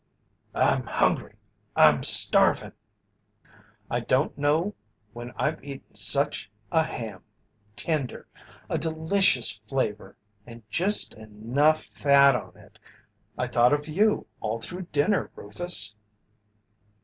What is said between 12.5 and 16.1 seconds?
it I thought of you all through dinner, Rufus."